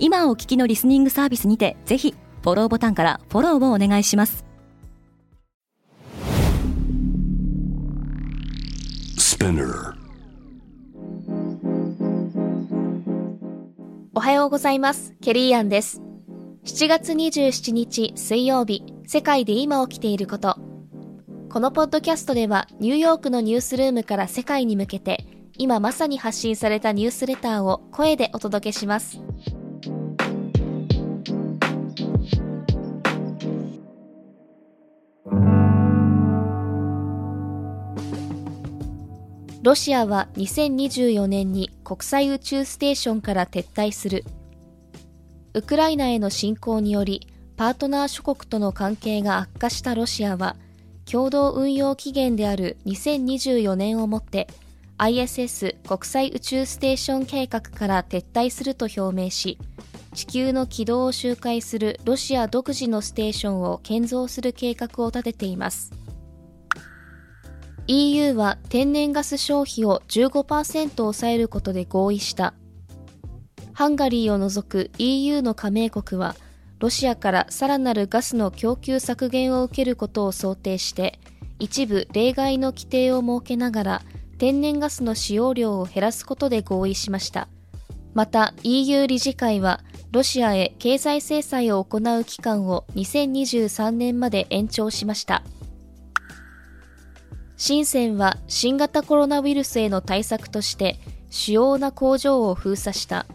[0.00, 4.44] 今お聞きのリスニングサービスにてぜひフォローボタンからフォローをお願いします。
[14.14, 15.14] おはようございます。
[15.20, 16.00] ケリーアンです。
[16.64, 20.56] 7月27日水曜日世界で今起きていること。
[21.50, 25.24] このポッドキャストではニューヨークのニュースルームから世界に向けて
[25.56, 29.20] 今まさに発信されたニュースレターを声でお届けします。
[39.60, 44.24] ロシアは2024年に国際宇宙ステーションから撤退する。
[45.52, 50.54] ウクライナへの侵攻により、パートナー諸国との関係が悪化したロシアは、
[51.10, 54.46] 共同運用期限である2024年をもって
[54.98, 59.58] ISS 国際宇宙ステーション計画から撤退すると表明し、
[60.14, 65.97] 地球の軌道を周回するロシア独自のステーションを建造する計画を立てています。
[67.90, 72.52] EU は天然ガス消費を15%抑えることで合意した。
[73.72, 76.36] ハンガリーを除く EU の加盟国は、
[76.80, 81.18] ロシアからさらなるガスの供給削減を受けることを想定して、
[81.58, 84.02] 一部例外の規定を設けながら、
[84.36, 87.48] 天然ガスの使用量を減らすことで合意しました。
[88.12, 89.80] また EU 理事会は、
[90.10, 95.42] ロシアへ経済制裁を行う期間を2023年まで延長しました。
[97.58, 103.26] 深センは新型コロナウイルスへの対策として主要な工場を封鎖した。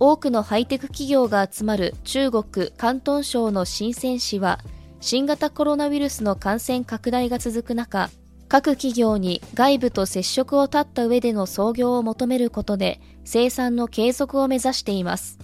[0.00, 2.44] 多くのハイテク企業が集まる中国
[2.76, 4.58] 広東省の深セン市は
[5.00, 8.10] 新型コロナウイルスの感染拡大が続く中、
[8.48, 15.38] 各企業に外部と接触を絶った上での操業を求めることで生産の継続を目指しています。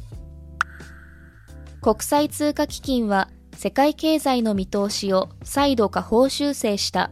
[1.81, 7.11] 国際通貨基金は世界経済の見通しを再度下方修正した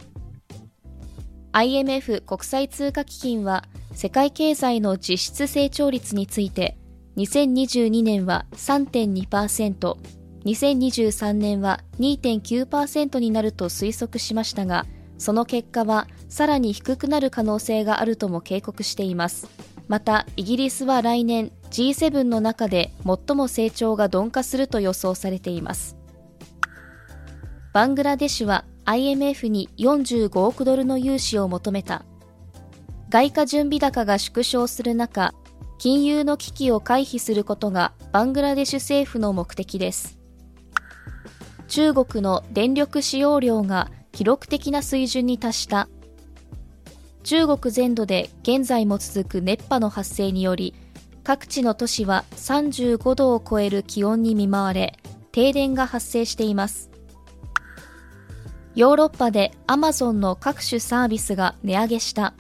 [1.53, 6.79] IMF 国際通貨基金は世界経済の実質成長率について
[7.17, 9.97] 2022年は3.2%、
[10.45, 14.87] 2023年は2.9%になると推測しましたが、
[15.19, 19.47] その結果はさらに低くなる可能性があるとも警告しています。
[19.89, 25.97] また、イギリスは来年 G7 の中で最も成長が鈍化すると予想されています。
[27.75, 32.05] バングラデシュは IMF に45億ドルの融資を求めた。
[33.09, 35.35] 外貨準備高が縮小する中、
[35.79, 40.19] 金融の危機を回避することがバングラデシュ政府の目的です。
[41.69, 45.89] 中国の電力使用量が記録的な水準に達した。
[47.25, 50.75] 中国全土で現在も続く熱波の発生により、
[51.25, 54.99] 各地の都市は35度を超える気温に見舞われ、
[55.33, 56.92] 停電が発生しています。
[58.75, 62.35] ヨーロッパでアマゾンの各種サービスが値上げした。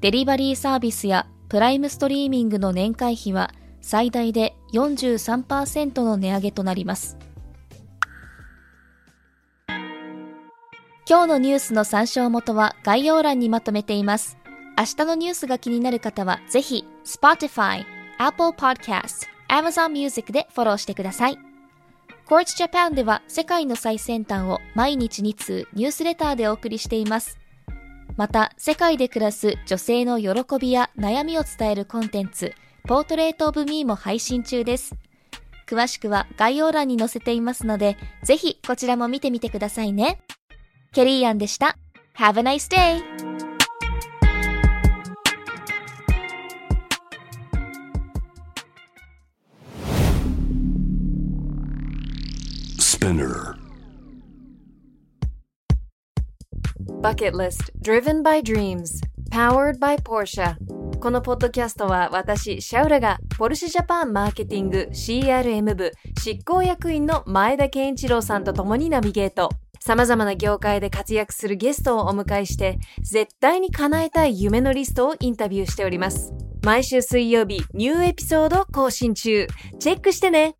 [0.00, 7.18] デリバリーサービスやプライムストリーミングの年会費は最大で43%の値上げとなります。
[11.08, 14.38] 今日のニュースの参照元は概要欄にまとめています。
[14.78, 17.84] 明日のニュースが気になる方はぜひ Spotify、
[18.18, 21.51] Apple Podcast、Amazon Music でフォローしてください。
[22.32, 27.38] Quartz Japan では世界の最先端を毎日2通ニュースレターでお送りしています。
[28.16, 32.54] また、世界で暮らす女性の喜びや悩みを伝えるコンテンツ、
[32.88, 34.94] ポートレートオブミーも配信中です。
[35.68, 40.22] 詳しくは概要欄に載せていますので、ぜひこちらも見てみてくださいね。
[40.94, 41.76] ケリーアンでした。
[42.16, 43.51] Have a nice day!
[53.02, 53.56] Spinner
[57.00, 59.00] Bucket List Driven by Dreams
[59.32, 60.54] Powered by Porsche
[61.00, 65.90] このポッドキャストは私、シャウラがポルシェジャパンマーケティング CRM 部
[66.22, 69.50] 執行役員の前田健一郎さんと共にナビゲート。
[69.80, 76.32] 様々な業界で活躍するゲストをお迎えして、絶対に叶えたい夢のリストをインタビューしております。
[76.62, 79.48] 毎週水曜日、ニューエピソード更新中。
[79.80, 80.54] チェックしてね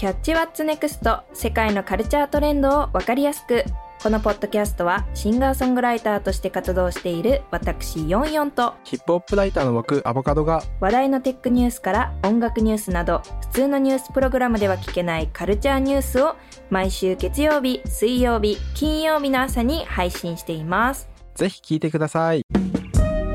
[0.00, 3.64] キャッチワッツネクスト世界のカルチャートレンドをわかりやすく。
[4.02, 16.34] このポッドキャストはシンガーソングライターとして活動している私ヨンヨンとヒップホップライターの僕アボカドが話題のテックニュースから音楽ニュースなど普通のニュースプログラムでは聞けないカルチャーニュースを
[16.70, 21.10] 毎週月曜日、水曜日、金曜日の朝に配信しています。
[21.34, 22.46] ぜひ聞いてください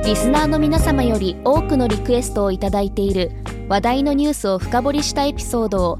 [0.03, 3.29] リスナーの皆様より多くのリクエストをいただいている
[3.69, 5.99] 話題のニュースを深掘りしたエピソードを